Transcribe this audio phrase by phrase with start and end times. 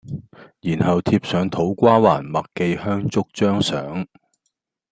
[0.61, 4.07] 然後貼上土瓜灣麥記香燭張相